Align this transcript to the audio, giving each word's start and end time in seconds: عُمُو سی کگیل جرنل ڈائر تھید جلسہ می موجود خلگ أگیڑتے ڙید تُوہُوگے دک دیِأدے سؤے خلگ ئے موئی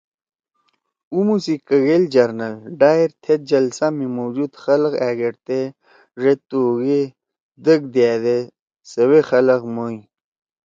عُمُو 1.13 1.35
سی 1.43 1.55
کگیل 1.67 2.03
جرنل 2.13 2.53
ڈائر 2.79 3.09
تھید 3.23 3.41
جلسہ 3.49 3.87
می 3.97 4.07
موجود 4.17 4.51
خلگ 4.63 4.93
أگیڑتے 5.09 5.59
ڙید 6.21 6.39
تُوہُوگے 6.49 7.01
دک 7.65 7.81
دیِأدے 7.93 8.39
سؤے 8.91 9.19
خلگ 9.29 9.61
ئے 9.65 9.69
موئی 9.75 9.99